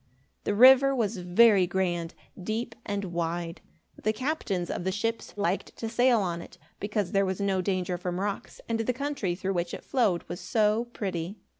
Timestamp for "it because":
6.41-7.11